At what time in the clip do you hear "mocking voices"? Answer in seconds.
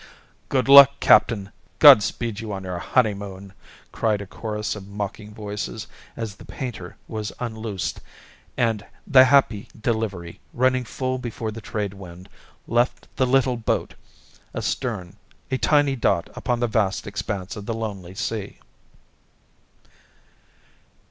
4.87-5.85